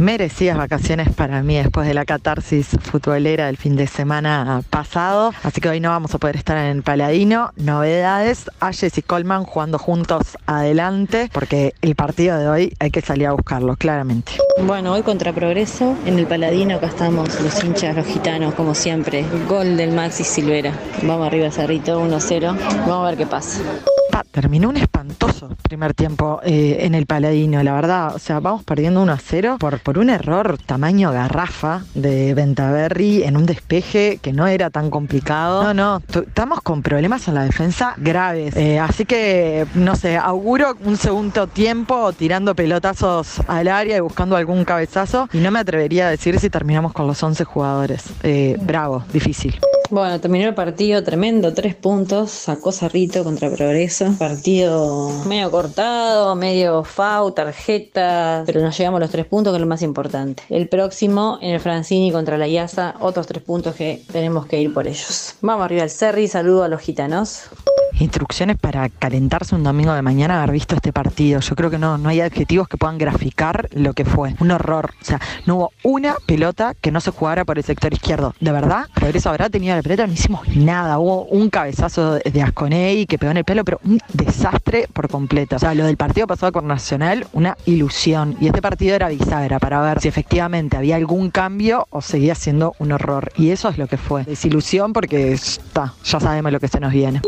Merecidas 0.05 0.55
vacaciones 0.55 1.09
para 1.09 1.41
mí 1.41 1.55
después 1.55 1.87
de 1.87 1.95
la 1.95 2.05
catarsis 2.05 2.67
futbolera 2.79 3.47
del 3.47 3.57
fin 3.57 3.75
de 3.75 3.87
semana 3.87 4.61
pasado. 4.69 5.33
Así 5.41 5.61
que 5.61 5.67
hoy 5.67 5.79
no 5.79 5.89
vamos 5.89 6.13
a 6.13 6.19
poder 6.19 6.35
estar 6.35 6.55
en 6.57 6.77
el 6.77 6.83
Paladino. 6.83 7.53
Novedades, 7.55 8.51
Ayes 8.59 8.99
y 8.99 9.01
Coleman 9.01 9.45
jugando 9.45 9.79
juntos 9.79 10.37
adelante, 10.45 11.31
porque 11.33 11.73
el 11.81 11.95
partido 11.95 12.37
de 12.37 12.47
hoy 12.47 12.73
hay 12.79 12.91
que 12.91 13.01
salir 13.01 13.25
a 13.25 13.31
buscarlo, 13.31 13.75
claramente. 13.77 14.33
Bueno, 14.61 14.93
hoy 14.93 15.01
contra 15.01 15.33
Progreso, 15.33 15.97
en 16.05 16.19
el 16.19 16.27
Paladino, 16.27 16.75
acá 16.75 16.85
estamos 16.85 17.41
los 17.41 17.63
hinchas, 17.63 17.95
los 17.95 18.05
gitanos, 18.05 18.53
como 18.53 18.75
siempre. 18.75 19.25
Gol 19.49 19.75
del 19.75 19.91
Maxi 19.91 20.23
Silvera. 20.23 20.71
Vamos 21.01 21.25
arriba, 21.25 21.49
Cerrito, 21.49 21.99
1-0. 21.99 22.55
Vamos 22.81 23.07
a 23.07 23.09
ver 23.09 23.17
qué 23.17 23.25
pasa. 23.25 23.59
Terminó 24.31 24.69
un 24.69 24.77
espantoso 24.77 25.49
primer 25.63 25.93
tiempo 25.93 26.39
eh, 26.43 26.77
en 26.81 26.95
el 26.95 27.05
Paladino, 27.05 27.61
la 27.63 27.73
verdad. 27.73 28.15
O 28.15 28.19
sea, 28.19 28.39
vamos 28.39 28.63
perdiendo 28.63 29.01
1 29.01 29.11
a 29.11 29.17
0 29.17 29.57
por, 29.59 29.79
por 29.79 29.97
un 29.97 30.09
error 30.09 30.57
tamaño 30.57 31.11
garrafa 31.11 31.83
de 31.93 32.33
Ventaverri 32.33 33.23
en 33.23 33.37
un 33.37 33.45
despeje 33.45 34.19
que 34.21 34.33
no 34.33 34.47
era 34.47 34.69
tan 34.69 34.89
complicado. 34.89 35.63
No, 35.63 35.73
no, 35.73 36.01
estamos 36.07 36.61
con 36.61 36.81
problemas 36.81 37.27
en 37.27 37.35
la 37.35 37.43
defensa 37.43 37.93
graves. 37.97 38.55
Eh, 38.55 38.79
así 38.79 39.05
que, 39.05 39.65
no 39.75 39.95
sé, 39.95 40.17
auguro 40.17 40.77
un 40.83 40.97
segundo 40.97 41.47
tiempo 41.47 42.13
tirando 42.13 42.55
pelotazos 42.55 43.41
al 43.47 43.67
área 43.67 43.97
y 43.97 43.99
buscando 43.99 44.35
algún 44.35 44.65
cabezazo. 44.65 45.29
Y 45.33 45.39
no 45.39 45.51
me 45.51 45.59
atrevería 45.59 46.07
a 46.07 46.09
decir 46.09 46.39
si 46.39 46.49
terminamos 46.49 46.93
con 46.93 47.07
los 47.07 47.21
11 47.21 47.43
jugadores. 47.43 48.03
Eh, 48.23 48.57
bravo, 48.61 49.03
difícil. 49.11 49.59
Bueno, 49.95 50.19
terminó 50.19 50.49
el 50.49 50.53
partido 50.53 51.01
tremendo, 51.05 51.53
tres 51.53 51.73
puntos, 51.73 52.29
sacó 52.29 52.73
Cerrito 52.73 53.23
contra 53.23 53.49
Progreso. 53.49 54.13
Partido 54.19 55.09
medio 55.25 55.49
cortado, 55.49 56.35
medio 56.35 56.83
FAU, 56.83 57.31
tarjeta, 57.31 58.43
pero 58.45 58.59
nos 58.59 58.77
llevamos 58.77 58.99
los 58.99 59.09
tres 59.09 59.25
puntos, 59.25 59.53
que 59.53 59.55
es 59.55 59.61
lo 59.61 59.67
más 59.67 59.81
importante. 59.81 60.43
El 60.49 60.67
próximo, 60.67 61.39
en 61.41 61.51
el 61.51 61.61
Francini 61.61 62.11
contra 62.11 62.37
la 62.37 62.45
IASA, 62.45 62.95
otros 62.99 63.25
tres 63.25 63.41
puntos 63.41 63.73
que 63.75 64.03
tenemos 64.11 64.47
que 64.47 64.59
ir 64.59 64.73
por 64.73 64.85
ellos. 64.85 65.35
Vamos 65.39 65.63
arriba 65.63 65.83
al 65.83 65.89
Cerri, 65.89 66.27
saludo 66.27 66.65
a 66.65 66.67
los 66.67 66.81
gitanos. 66.81 67.43
Instrucciones 67.99 68.57
para 68.57 68.89
calentarse 68.89 69.55
un 69.55 69.63
domingo 69.63 69.93
de 69.93 70.01
mañana 70.01 70.37
haber 70.37 70.51
visto 70.51 70.75
este 70.75 70.91
partido. 70.91 71.39
Yo 71.39 71.55
creo 71.55 71.69
que 71.69 71.77
no, 71.77 71.97
no 71.97 72.09
hay 72.09 72.21
adjetivos 72.21 72.67
que 72.67 72.77
puedan 72.77 72.97
graficar 72.97 73.69
lo 73.73 73.93
que 73.93 74.05
fue. 74.05 74.35
Un 74.39 74.51
horror. 74.51 74.91
O 75.01 75.05
sea, 75.05 75.19
no 75.45 75.55
hubo 75.55 75.71
una 75.83 76.15
pelota 76.25 76.73
que 76.79 76.91
no 76.91 76.99
se 76.99 77.11
jugara 77.11 77.45
por 77.45 77.57
el 77.57 77.63
sector 77.63 77.93
izquierdo. 77.93 78.33
De 78.39 78.51
verdad, 78.51 78.87
Progreso 78.93 79.29
habrá 79.29 79.49
tenido 79.49 79.75
la 79.75 79.81
pelota, 79.81 80.07
no 80.07 80.13
hicimos 80.13 80.47
nada. 80.55 80.99
Hubo 80.99 81.25
un 81.25 81.49
cabezazo 81.49 82.15
de 82.15 82.41
Asconei 82.41 83.05
que 83.05 83.17
pegó 83.17 83.31
en 83.31 83.37
el 83.37 83.45
pelo, 83.45 83.63
pero 83.63 83.79
un 83.83 83.99
desastre 84.13 84.87
por 84.91 85.09
completo. 85.09 85.55
O 85.55 85.59
sea, 85.59 85.73
lo 85.73 85.85
del 85.85 85.97
partido 85.97 86.27
pasado 86.27 86.51
con 86.51 86.67
Nacional, 86.67 87.27
una 87.33 87.57
ilusión. 87.65 88.35
Y 88.39 88.47
este 88.47 88.61
partido 88.61 88.95
era 88.95 89.09
bisagra 89.09 89.59
para 89.59 89.81
ver 89.81 90.01
si 90.01 90.07
efectivamente 90.07 90.77
había 90.77 90.95
algún 90.95 91.31
cambio 91.31 91.87
o 91.89 92.01
seguía 92.01 92.35
siendo 92.35 92.75
un 92.79 92.91
horror. 92.91 93.31
Y 93.37 93.51
eso 93.51 93.69
es 93.69 93.77
lo 93.77 93.87
que 93.87 93.97
fue. 93.97 94.23
Desilusión 94.23 94.93
porque 94.93 95.31
está, 95.31 95.93
ya 96.03 96.19
sabemos 96.19 96.51
lo 96.51 96.59
que 96.59 96.67
se 96.67 96.79
nos 96.79 96.91
viene. 96.91 97.21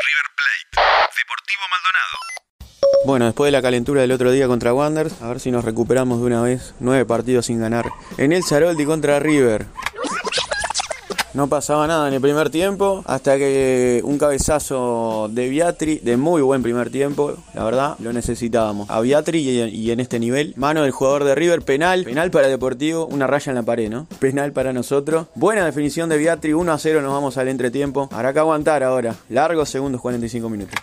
River 0.00 0.26
Plate. 0.36 1.10
Deportivo 1.20 1.62
Maldonado. 1.70 3.04
Bueno, 3.04 3.24
después 3.26 3.48
de 3.48 3.52
la 3.52 3.62
calentura 3.62 4.00
del 4.00 4.12
otro 4.12 4.30
día 4.30 4.46
contra 4.46 4.72
Wanderers, 4.72 5.20
a 5.20 5.28
ver 5.28 5.40
si 5.40 5.50
nos 5.50 5.64
recuperamos 5.64 6.20
de 6.20 6.26
una 6.26 6.42
vez. 6.42 6.74
Nueve 6.80 7.04
partidos 7.04 7.46
sin 7.46 7.60
ganar. 7.60 7.86
En 8.16 8.32
el 8.32 8.44
Zaroldi 8.44 8.84
contra 8.84 9.18
River. 9.18 9.66
No 11.32 11.46
pasaba 11.48 11.86
nada 11.86 12.08
en 12.08 12.14
el 12.14 12.20
primer 12.20 12.50
tiempo, 12.50 13.02
hasta 13.06 13.38
que 13.38 14.00
un 14.04 14.18
cabezazo 14.18 15.28
de 15.30 15.48
Viatri, 15.48 15.98
de 15.98 16.16
muy 16.16 16.42
buen 16.42 16.62
primer 16.62 16.90
tiempo, 16.90 17.34
la 17.54 17.64
verdad, 17.64 17.96
lo 18.00 18.12
necesitábamos. 18.12 18.90
A 18.90 19.00
Viatri 19.00 19.38
y, 19.38 19.90
en 19.92 20.00
este 20.00 20.18
nivel, 20.18 20.54
mano 20.56 20.82
del 20.82 20.90
jugador 20.90 21.22
de 21.24 21.36
River, 21.36 21.62
penal, 21.62 22.04
penal 22.04 22.32
para 22.32 22.48
Deportivo, 22.48 23.06
una 23.06 23.28
raya 23.28 23.50
en 23.50 23.56
la 23.56 23.62
pared, 23.62 23.88
¿no? 23.88 24.08
Penal 24.18 24.52
para 24.52 24.72
nosotros. 24.72 25.28
Buena 25.36 25.64
definición 25.64 26.08
de 26.08 26.18
Viatri, 26.18 26.52
1 26.52 26.72
a 26.72 26.78
0 26.78 27.00
nos 27.00 27.12
vamos 27.12 27.38
al 27.38 27.46
entretiempo. 27.46 28.08
Habrá 28.10 28.32
que 28.32 28.40
aguantar 28.40 28.82
ahora. 28.82 29.14
Largos 29.28 29.68
segundos, 29.68 30.00
45 30.00 30.48
minutos. 30.48 30.80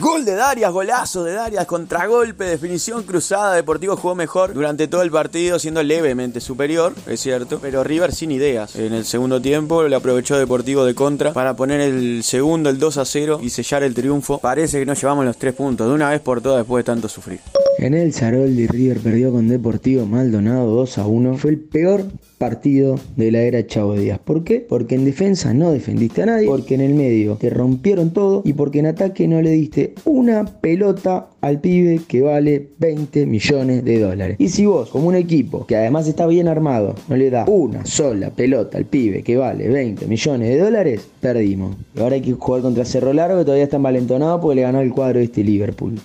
Gol 0.00 0.26
de 0.26 0.34
Darias, 0.34 0.70
golazo 0.72 1.24
de 1.24 1.32
Darias, 1.32 1.64
contragolpe, 1.64 2.44
definición 2.44 3.02
cruzada. 3.04 3.54
Deportivo 3.54 3.96
jugó 3.96 4.14
mejor 4.14 4.52
durante 4.52 4.88
todo 4.88 5.00
el 5.02 5.10
partido, 5.10 5.58
siendo 5.58 5.82
levemente 5.82 6.40
superior, 6.40 6.94
es 7.06 7.20
cierto. 7.20 7.58
Pero 7.62 7.82
River 7.82 8.14
sin 8.14 8.30
ideas. 8.30 8.76
En 8.76 8.92
el 8.92 9.06
segundo 9.06 9.40
tiempo 9.40 9.82
le 9.84 9.96
aprovechó 9.96 10.36
Deportivo 10.36 10.84
de 10.84 10.94
contra 10.94 11.32
para 11.32 11.56
poner 11.56 11.80
el 11.80 12.22
segundo, 12.24 12.68
el 12.68 12.78
2 12.78 12.98
a 12.98 13.04
0 13.06 13.40
y 13.42 13.48
sellar 13.48 13.82
el 13.84 13.94
triunfo. 13.94 14.38
Parece 14.38 14.78
que 14.78 14.86
nos 14.86 15.00
llevamos 15.00 15.24
los 15.24 15.38
tres 15.38 15.54
puntos 15.54 15.88
de 15.88 15.94
una 15.94 16.10
vez 16.10 16.20
por 16.20 16.42
todas 16.42 16.58
después 16.58 16.84
de 16.84 16.92
tanto 16.92 17.08
sufrir. 17.08 17.40
En 17.78 17.94
el 17.94 18.12
Saroldi 18.12 18.66
River 18.66 19.00
perdió 19.00 19.32
con 19.32 19.48
Deportivo 19.48 20.04
Maldonado 20.06 20.66
2 20.66 20.98
a 20.98 21.06
1. 21.06 21.38
Fue 21.38 21.50
el 21.50 21.60
peor 21.60 22.04
partido 22.38 22.96
de 23.16 23.30
la 23.32 23.40
era 23.40 23.66
Chavo 23.66 23.94
Díaz. 23.94 24.18
¿Por 24.18 24.44
qué? 24.44 24.60
Porque 24.60 24.94
en 24.94 25.04
defensa 25.04 25.54
no 25.54 25.72
defendiste 25.72 26.22
a 26.22 26.26
nadie, 26.26 26.46
porque 26.46 26.74
en 26.74 26.80
el 26.82 26.94
medio 26.94 27.36
te 27.36 27.50
rompieron 27.50 28.10
todo 28.10 28.42
y 28.44 28.52
porque 28.52 28.80
en 28.80 28.86
ataque 28.86 29.26
no 29.26 29.40
le 29.40 29.50
diste 29.50 29.94
una 30.04 30.44
pelota 30.44 31.28
al 31.40 31.60
pibe 31.60 32.00
que 32.06 32.22
vale 32.22 32.70
20 32.78 33.26
millones 33.26 33.84
de 33.84 34.00
dólares. 34.00 34.36
Y 34.38 34.48
si 34.48 34.66
vos, 34.66 34.90
como 34.90 35.08
un 35.08 35.14
equipo 35.14 35.66
que 35.66 35.76
además 35.76 36.08
está 36.08 36.26
bien 36.26 36.48
armado, 36.48 36.94
no 37.08 37.16
le 37.16 37.30
da 37.30 37.46
una 37.46 37.86
sola 37.86 38.30
pelota 38.30 38.78
al 38.78 38.84
pibe 38.84 39.22
que 39.22 39.36
vale 39.36 39.68
20 39.68 40.06
millones 40.06 40.48
de 40.48 40.58
dólares, 40.58 41.08
perdimos. 41.20 41.76
Ahora 41.98 42.16
hay 42.16 42.22
que 42.22 42.32
jugar 42.32 42.62
contra 42.62 42.84
Cerro 42.84 43.12
Largo 43.12 43.38
que 43.38 43.44
todavía 43.44 43.64
está 43.64 43.76
envalentonado 43.76 44.40
porque 44.40 44.56
le 44.56 44.62
ganó 44.62 44.80
el 44.80 44.92
cuadro 44.92 45.20
este 45.20 45.42
Liverpool. 45.42 45.98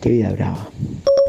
Qué 0.00 0.10
vida 0.10 0.32
brava. 0.32 0.73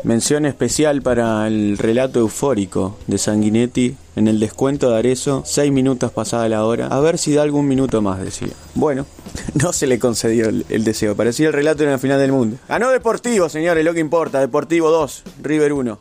Mención 0.06 0.46
especial 0.46 1.02
para 1.02 1.48
el 1.48 1.80
relato 1.80 2.20
eufórico 2.20 2.96
de 3.08 3.18
Sanguinetti 3.18 3.98
en 4.16 4.28
el 4.28 4.40
descuento 4.40 4.92
de 4.92 5.00
Arezo, 5.00 5.42
6 5.44 5.72
minutos 5.72 6.12
pasada 6.12 6.48
la 6.48 6.64
hora. 6.64 6.86
A 6.90 7.00
ver 7.00 7.18
si 7.18 7.34
da 7.34 7.42
algún 7.42 7.68
minuto 7.68 8.04
más, 8.04 8.20
decía. 8.20 8.54
Bueno, 8.76 9.08
no 9.56 9.74
se 9.74 9.88
le 9.88 9.98
concedió 9.98 10.48
el, 10.48 10.64
el 10.70 10.84
deseo. 10.84 11.16
Parecía 11.16 11.48
el 11.48 11.54
relato 11.54 11.84
en 11.84 11.90
la 11.90 11.98
final 11.98 12.20
del 12.20 12.32
mundo. 12.32 12.58
Ganó 12.70 12.92
Deportivo, 12.92 13.50
señores, 13.50 13.84
lo 13.84 13.96
que 13.96 14.00
importa. 14.00 14.40
Deportivo 14.40 14.92
2, 14.92 15.24
River 15.42 15.74
1. 15.74 16.00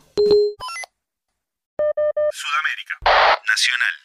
Sudamérica. 2.31 2.93
Nacional. 3.49 3.95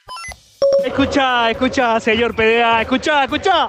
Escucha, 0.87 1.51
escucha, 1.51 2.01
señor 2.01 2.35
PDA, 2.35 2.81
escucha, 2.81 3.25
escucha. 3.25 3.69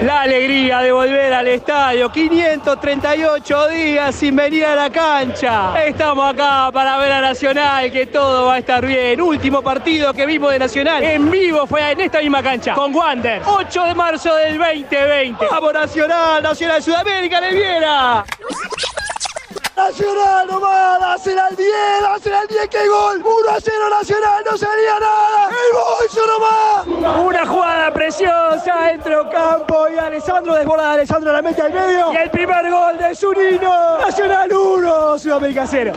La 0.00 0.22
alegría 0.22 0.80
de 0.80 0.90
volver 0.90 1.32
al 1.32 1.46
estadio, 1.46 2.10
538 2.10 3.68
días 3.68 4.14
sin 4.14 4.34
venir 4.34 4.64
a 4.64 4.74
la 4.74 4.90
cancha. 4.90 5.84
Estamos 5.84 6.32
acá 6.32 6.70
para 6.72 6.96
ver 6.96 7.12
a 7.12 7.20
Nacional, 7.20 7.92
que 7.92 8.06
todo 8.06 8.46
va 8.46 8.54
a 8.54 8.58
estar 8.58 8.84
bien. 8.84 9.20
Último 9.20 9.62
partido 9.62 10.12
que 10.12 10.26
vimos 10.26 10.50
de 10.50 10.58
Nacional 10.58 11.04
en 11.04 11.30
vivo 11.30 11.66
fue 11.66 11.92
en 11.92 12.00
esta 12.00 12.20
misma 12.20 12.42
cancha, 12.42 12.74
con 12.74 12.94
Wander, 12.94 13.42
8 13.44 13.84
de 13.84 13.94
marzo 13.94 14.34
del 14.34 14.58
2020. 14.58 15.46
Vamos 15.50 15.72
Nacional, 15.72 16.42
Nacional 16.42 16.82
Sudamérica, 16.82 17.40
Viera. 17.40 18.24
Nacional 19.88 20.46
nomás, 20.46 21.00
Nacional 21.00 21.46
al 21.50 21.56
10, 21.56 21.68
Nacional 22.02 22.40
al 22.42 22.46
10, 22.46 22.68
que 22.68 22.88
gol. 22.88 23.20
1 23.20 23.50
a 23.50 23.60
0 23.60 23.90
Nacional, 23.90 24.44
no 24.48 24.56
salía 24.56 24.98
nada. 25.00 25.48
El 25.50 25.72
bolso 25.74 26.26
nomás. 26.26 27.18
Una 27.18 27.44
jugada 27.46 27.92
preciosa 27.92 28.92
entre 28.92 29.16
Ocampo 29.16 29.88
y 29.92 29.98
Alessandro, 29.98 30.54
desborda 30.54 30.86
de 30.86 30.94
Alessandro 30.94 31.32
la 31.32 31.42
mete 31.42 31.62
al 31.62 31.72
medio. 31.72 32.12
Y 32.12 32.16
el 32.16 32.30
primer 32.30 32.70
gol 32.70 32.96
de 32.96 33.14
Zunino. 33.16 33.98
Nacional 33.98 34.52
1, 34.52 35.18
Sudamérica 35.18 35.66
0. 35.66 35.92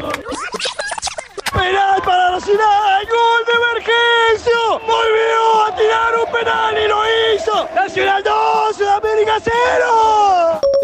Penal 1.53 2.01
para 2.01 2.31
Nacional, 2.31 3.07
gol 3.07 3.45
de 3.45 3.53
emergencia. 3.53 4.51
Volvió 4.81 5.63
a 5.67 5.75
tirar 5.75 6.15
un 6.19 6.24
penal 6.37 6.75
y 6.83 6.87
lo 6.87 6.97
hizo. 7.35 7.67
Nacional 7.75 8.23
2, 8.23 8.77
Sudamérica 8.77 9.39
0. 9.43 9.51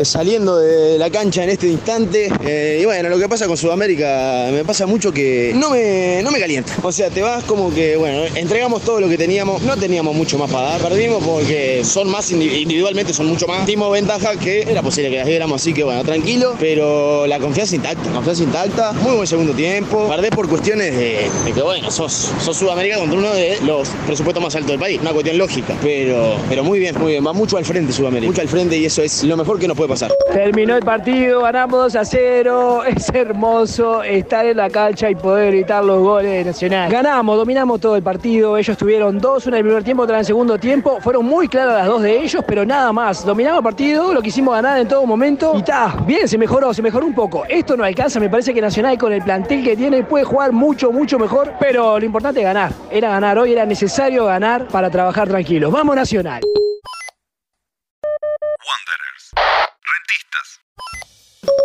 Saliendo 0.03 0.58
de 0.58 0.98
la 0.98 1.10
cancha 1.12 1.43
en 1.43 1.50
este 1.51 1.67
instante, 1.67 2.31
eh, 2.43 2.79
y 2.81 2.86
bueno, 2.86 3.10
lo 3.10 3.20
que 3.20 3.29
pasa 3.29 3.46
con 3.48 3.55
Sudamérica 3.55 4.48
me 4.51 4.63
pasa 4.65 4.88
mucho 4.88 5.12
que 5.12 5.51
no 5.55 5.70
me, 5.70 6.22
no 6.24 6.31
me 6.31 6.39
calienta. 6.39 6.74
O 6.81 6.91
sea, 6.91 7.10
te 7.10 7.22
vas 7.22 7.43
como 7.43 7.72
que, 7.74 7.98
bueno, 7.98 8.24
entregamos 8.36 8.81
todo 8.81 9.00
lo 9.00 9.08
que 9.10 9.17
teníamos, 9.17 9.62
no 9.62 9.77
teníamos 9.77 10.15
mucho 10.15 10.39
más 10.39 10.50
para 10.50 10.70
dar, 10.70 10.81
perdimos 10.81 11.24
porque 11.24 11.84
son 11.84 12.10
más 12.10 12.31
individualmente, 12.31 13.13
son 13.13 13.27
mucho 13.27 13.46
más. 13.48 13.65
Dimos 13.67 13.91
ventaja 13.91 14.36
que 14.38 14.62
era 14.62 14.81
posible 14.81 15.12
que 15.12 15.17
las 15.17 15.27
diéramos, 15.27 15.62
así 15.62 15.74
que 15.74 15.84
bueno, 15.84 16.03
tranquilo, 16.03 16.55
pero 16.60 17.27
la 17.27 17.39
confianza 17.39 17.75
intacta, 17.75 18.10
confianza 18.10 18.43
intacta, 18.43 18.93
muy 18.93 19.15
buen 19.15 19.27
segundo 19.27 19.53
tiempo. 19.53 20.08
Perdés 20.10 20.31
por 20.31 20.50
cuestiones 20.50 20.96
de, 20.96 21.29
de 21.46 21.53
que, 21.53 21.62
bueno, 21.62 21.91
sos, 21.91 22.31
sos 22.41 22.58
Sudamérica 22.58 22.98
contra 22.98 23.20
uno 23.20 23.34
de 23.34 23.60
los 23.62 23.89
presupuestos 24.08 24.43
más 24.43 24.55
altos 24.55 24.72
del 24.72 24.79
país, 24.79 25.00
una 25.00 25.12
cuestión 25.12 25.38
lógica, 25.42 25.74
pero, 25.82 26.36
pero 26.48 26.64
muy 26.64 26.78
bien, 26.78 26.96
muy 27.00 27.14
bien, 27.14 27.26
va 27.26 27.34
mucho 27.34 27.58
al 27.58 27.66
frente 27.66 27.92
Sudamérica, 27.92 28.30
mucho 28.30 28.42
al 28.42 28.48
frente 28.48 28.78
y 28.78 28.86
eso 28.86 29.02
es 29.02 29.24
lo 29.24 29.36
mejor 29.36 29.58
que 29.58 29.68
nos 29.68 29.76
puede 29.76 29.90
pasar. 29.90 30.12
Terminó 30.32 30.76
el 30.76 30.84
partido, 30.84 31.42
ganamos 31.42 31.94
2 31.94 31.96
a 31.96 32.06
0. 32.06 32.84
Es 32.86 33.10
hermoso 33.10 34.04
estar 34.04 34.46
en 34.46 34.58
la 34.58 34.70
cancha 34.70 35.10
y 35.10 35.16
poder 35.16 35.52
gritar 35.52 35.84
los 35.84 36.04
goles 36.04 36.32
de 36.32 36.44
Nacional. 36.44 36.92
Ganamos, 36.92 37.38
dominamos 37.38 37.80
todo 37.80 37.96
el 37.96 38.04
partido. 38.04 38.56
Ellos 38.56 38.78
tuvieron 38.78 39.18
dos, 39.20 39.48
una 39.48 39.58
en 39.58 39.62
el 39.62 39.66
primer 39.66 39.84
tiempo, 39.84 40.04
otra 40.04 40.18
en 40.18 40.20
el 40.20 40.26
segundo 40.26 40.60
tiempo. 40.60 41.00
Fueron 41.02 41.26
muy 41.26 41.48
claras 41.48 41.76
las 41.76 41.88
dos 41.88 42.04
de 42.04 42.20
ellos, 42.20 42.44
pero 42.48 42.64
nada 42.64 42.94
más. 42.94 43.26
Dominamos 43.26 43.60
el 43.60 43.64
partido, 43.64 44.14
lo 44.14 44.22
quisimos 44.22 44.54
ganar 44.54 44.80
en 44.80 44.88
todo 44.88 45.06
momento. 45.08 45.54
Y 45.56 45.60
está, 45.60 45.96
bien, 46.06 46.28
se 46.28 46.38
mejoró, 46.38 46.72
se 46.72 46.84
mejoró 46.84 47.06
un 47.08 47.16
poco. 47.16 47.46
Esto 47.50 47.76
no 47.76 47.84
alcanza, 47.84 48.20
me 48.20 48.30
parece 48.30 48.54
que 48.54 48.62
Nacional 48.62 48.96
con 49.00 49.12
el 49.12 49.24
plantel 49.24 49.64
que 49.64 49.76
tiene 49.76 50.04
puede 50.04 50.24
jugar 50.24 50.52
mucho, 50.52 50.92
mucho 50.92 51.18
mejor. 51.18 51.54
Pero 51.60 52.00
lo 52.00 52.06
importante 52.06 52.42
es 52.42 52.46
ganar. 52.46 52.72
Era 52.92 53.10
ganar 53.10 53.40
hoy, 53.40 53.54
era 53.54 53.66
necesario 53.66 54.26
ganar 54.26 54.68
para 54.68 54.92
trabajar 54.92 55.31
tranquilos. 55.32 55.72
Vamos 55.72 55.96
Nacional. 55.96 56.42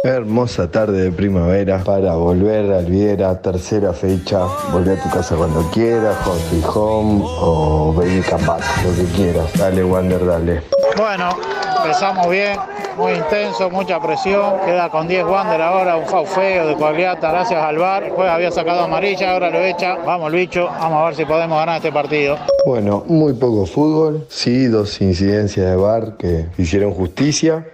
Hermosa 0.04 0.70
tarde 0.70 1.02
de 1.02 1.10
primavera 1.10 1.82
para 1.82 2.14
volver 2.14 2.72
a 2.72 2.78
Alviera, 2.78 3.42
tercera 3.42 3.92
fecha. 3.92 4.44
Volver 4.70 5.00
a 5.00 5.02
tu 5.02 5.10
casa 5.10 5.34
cuando 5.34 5.68
quieras, 5.72 6.16
Home 6.24 6.62
Home 6.64 7.24
o 7.24 7.92
Baby 7.92 8.20
Campat, 8.20 8.62
lo 8.84 8.94
que 8.94 9.04
quieras. 9.16 9.52
Dale, 9.58 9.82
Wander, 9.82 10.24
dale. 10.24 10.75
Bueno, 10.96 11.28
empezamos 11.76 12.30
bien, 12.30 12.58
muy 12.96 13.12
intenso, 13.12 13.68
mucha 13.68 14.00
presión. 14.00 14.54
Queda 14.64 14.88
con 14.88 15.06
10 15.06 15.24
Wander 15.26 15.60
ahora, 15.60 15.96
un 15.96 16.06
fau 16.06 16.24
feo 16.24 16.66
de 16.66 16.74
Coagliata, 16.74 17.30
gracias 17.32 17.62
al 17.62 17.76
VAR. 17.76 18.04
Después 18.04 18.30
había 18.30 18.50
sacado 18.50 18.84
amarilla, 18.84 19.32
ahora 19.32 19.50
lo 19.50 19.58
echa. 19.58 19.96
Vamos, 19.96 20.32
el 20.32 20.38
bicho, 20.38 20.66
vamos 20.66 21.02
a 21.02 21.04
ver 21.04 21.14
si 21.14 21.24
podemos 21.26 21.58
ganar 21.58 21.76
este 21.76 21.92
partido. 21.92 22.38
Bueno, 22.64 23.04
muy 23.08 23.34
poco 23.34 23.66
fútbol, 23.66 24.26
sí, 24.30 24.68
dos 24.68 24.98
incidencias 25.02 25.66
de 25.66 25.76
VAR 25.76 26.16
que 26.16 26.46
hicieron 26.56 26.94
justicia. 26.94 27.66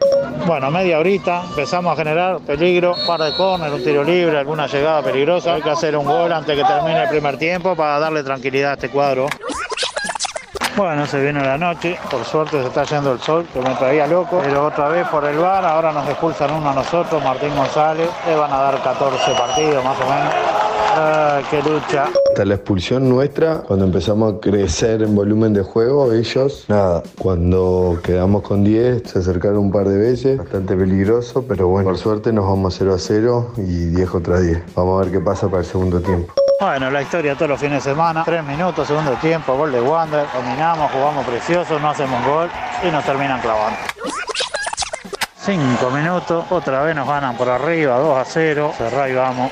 Bueno, 0.45 0.73
media 0.73 0.99
horita 0.99 1.45
empezamos 1.49 1.93
a 1.93 1.97
generar 1.97 2.41
peligro, 2.41 2.97
un 2.99 3.07
par 3.07 3.21
de 3.21 3.33
córner, 3.37 3.73
un 3.73 3.85
tiro 3.85 4.03
libre, 4.03 4.37
alguna 4.37 4.67
llegada 4.67 5.01
peligrosa. 5.01 5.55
Hay 5.55 5.63
que 5.63 5.71
hacer 5.71 5.97
un 5.97 6.07
gol 6.07 6.33
antes 6.33 6.57
que 6.57 6.65
termine 6.65 7.05
el 7.05 7.09
primer 7.09 7.39
tiempo 7.39 7.77
para 7.77 8.01
darle 8.01 8.25
tranquilidad 8.25 8.73
a 8.73 8.75
este 8.75 8.89
cuadro. 8.89 9.29
Bueno, 10.77 11.07
se 11.07 11.21
viene 11.21 11.43
la 11.43 11.59
noche, 11.59 11.99
por 12.11 12.25
suerte 12.25 12.63
se 12.63 12.69
está 12.69 12.85
yendo 12.85 13.13
el 13.13 13.21
sol, 13.21 13.47
que 13.53 13.61
me 13.61 13.75
traía 13.75 14.07
loco, 14.07 14.41
pero 14.43 14.67
otra 14.67 14.89
vez 14.89 15.07
por 15.09 15.23
el 15.25 15.37
bar, 15.37 15.65
ahora 15.65 15.93
nos 15.93 16.09
expulsan 16.09 16.51
uno 16.51 16.71
a 16.71 16.75
nosotros, 16.75 17.23
Martín 17.23 17.55
González, 17.55 18.09
le 18.27 18.35
van 18.35 18.51
a 18.51 18.59
dar 18.59 18.83
14 18.83 19.33
partidos 19.33 19.85
más 19.85 19.97
o 20.01 20.05
menos. 20.05 20.35
Ah, 20.95 21.41
qué 21.51 21.63
lucha. 21.63 22.09
Hasta 22.31 22.45
la 22.47 22.55
expulsión 22.55 23.09
nuestra, 23.09 23.63
cuando 23.67 23.85
empezamos 23.85 24.35
a 24.35 24.41
crecer 24.41 25.03
en 25.03 25.15
volumen 25.15 25.53
de 25.53 25.63
juego, 25.63 26.11
ellos, 26.13 26.65
nada, 26.69 27.03
cuando 27.19 27.99
quedamos 28.03 28.43
con 28.43 28.65
10, 28.65 29.03
se 29.05 29.19
acercaron 29.19 29.59
un 29.59 29.73
par 29.73 29.89
de 29.89 29.99
veces, 29.99 30.39
bastante 30.39 30.75
peligroso, 30.75 31.45
pero 31.47 31.69
bueno, 31.69 31.89
por 31.89 31.99
suerte 31.99 32.33
nos 32.33 32.47
vamos 32.47 32.75
0 32.79 32.95
a 32.95 32.99
0 32.99 33.53
y 33.59 33.87
10 33.87 34.11
contra 34.11 34.41
10. 34.41 34.75
Vamos 34.75 35.01
a 35.01 35.05
ver 35.05 35.13
qué 35.13 35.21
pasa 35.21 35.49
para 35.49 35.61
el 35.61 35.67
segundo 35.67 36.01
tiempo. 36.01 36.33
Bueno, 36.63 36.93
la 36.93 37.03
historia 37.03 37.35
todos 37.35 37.49
los 37.49 37.61
fines 37.61 37.83
de 37.83 37.91
semana, 37.91 38.23
tres 38.25 38.45
minutos, 38.45 38.87
segundo 38.87 39.15
tiempo, 39.15 39.57
gol 39.57 39.73
de 39.73 39.81
Wander, 39.81 40.25
dominamos, 40.33 40.93
jugamos 40.93 41.27
precioso, 41.27 41.77
no 41.81 41.91
hacemos 41.91 42.25
gol 42.25 42.49
y 42.85 42.87
nos 42.87 43.05
terminan 43.05 43.41
clavando. 43.41 43.77
Cinco 45.39 45.91
minutos, 45.91 46.45
otra 46.51 46.85
vez 46.85 46.95
nos 46.95 47.09
ganan 47.09 47.37
por 47.37 47.49
arriba, 47.49 47.99
2 47.99 48.17
a 48.17 48.25
0, 48.25 48.75
cerrá 48.79 49.09
y 49.09 49.13
vamos. 49.13 49.51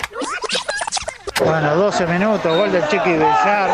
Bueno, 1.45 1.75
12 1.75 2.07
minutos, 2.07 2.57
gol 2.57 2.71
del 2.71 2.87
Chiqui 2.87 3.15
Villar, 3.15 3.71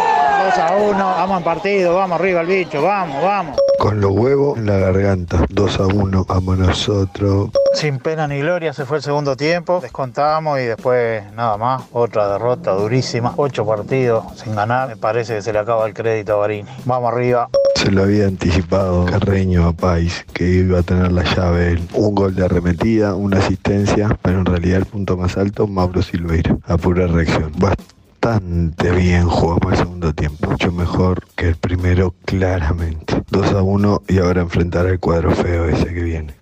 2 0.46 0.58
a 0.58 0.72
1, 0.74 0.96
vamos 0.96 1.36
en 1.36 1.44
partido, 1.44 1.94
vamos 1.94 2.18
arriba 2.18 2.40
el 2.40 2.46
bicho, 2.46 2.80
vamos, 2.80 3.22
vamos. 3.22 3.65
Con 3.78 4.00
los 4.00 4.10
huevos 4.10 4.58
en 4.58 4.66
la 4.66 4.78
garganta, 4.78 5.44
2 5.50 5.80
a 5.80 5.86
1, 5.86 6.24
vamos 6.24 6.58
nosotros. 6.58 7.50
Sin 7.74 7.98
pena 7.98 8.26
ni 8.26 8.40
gloria 8.40 8.72
se 8.72 8.84
fue 8.84 8.96
el 8.96 9.02
segundo 9.02 9.36
tiempo, 9.36 9.80
descontamos 9.80 10.58
y 10.58 10.64
después 10.64 11.30
nada 11.34 11.56
más, 11.56 11.84
otra 11.92 12.28
derrota 12.32 12.72
durísima, 12.72 13.34
8 13.36 13.66
partidos 13.66 14.24
sin 14.42 14.54
ganar, 14.54 14.88
me 14.88 14.96
parece 14.96 15.34
que 15.34 15.42
se 15.42 15.52
le 15.52 15.58
acaba 15.58 15.86
el 15.86 15.94
crédito 15.94 16.32
a 16.34 16.36
Barini. 16.36 16.70
Vamos 16.84 17.12
arriba. 17.12 17.48
Se 17.74 17.90
lo 17.90 18.04
había 18.04 18.26
anticipado 18.26 19.04
Carreño 19.04 19.66
a 19.68 19.72
Pais 19.72 20.24
que 20.32 20.44
iba 20.48 20.78
a 20.78 20.82
tener 20.82 21.12
la 21.12 21.22
llave 21.22 21.72
él. 21.72 21.88
Un 21.92 22.14
gol 22.14 22.34
de 22.34 22.46
arremetida, 22.46 23.14
una 23.14 23.38
asistencia, 23.38 24.18
pero 24.22 24.40
en 24.40 24.46
realidad 24.46 24.78
el 24.78 24.86
punto 24.86 25.16
más 25.16 25.36
alto, 25.36 25.66
Mauro 25.66 26.02
Silveira. 26.02 26.56
A 26.66 26.78
pura 26.78 27.06
reacción. 27.06 27.52
Bastante 28.26 28.90
bien 28.90 29.28
jugamos 29.28 29.74
el 29.74 29.78
segundo 29.78 30.12
tiempo. 30.12 30.50
Mucho 30.50 30.72
mejor 30.72 31.28
que 31.36 31.46
el 31.46 31.54
primero, 31.54 32.12
claramente. 32.24 33.22
2 33.30 33.52
a 33.52 33.62
1 33.62 34.02
y 34.08 34.18
ahora 34.18 34.40
enfrentar 34.40 34.84
al 34.84 34.98
cuadro 34.98 35.30
feo 35.30 35.66
ese 35.66 35.94
que 35.94 36.02
viene. 36.02 36.34